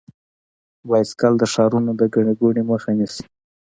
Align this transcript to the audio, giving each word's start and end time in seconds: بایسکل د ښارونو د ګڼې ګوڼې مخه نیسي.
بایسکل 0.89 1.33
د 1.39 1.43
ښارونو 1.53 1.91
د 1.99 2.01
ګڼې 2.13 2.33
ګوڼې 2.41 2.63
مخه 2.69 2.89
نیسي. 2.97 3.23